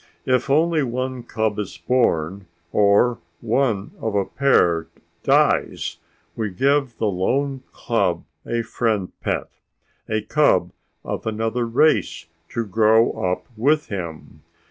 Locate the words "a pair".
4.15-4.87